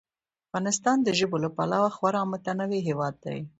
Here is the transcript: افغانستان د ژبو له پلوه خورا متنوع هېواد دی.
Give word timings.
افغانستان 0.49 0.97
د 1.03 1.09
ژبو 1.19 1.37
له 1.43 1.49
پلوه 1.55 1.89
خورا 1.95 2.21
متنوع 2.31 2.81
هېواد 2.87 3.15
دی. 3.25 3.39